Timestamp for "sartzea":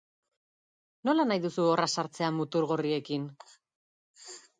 1.97-2.31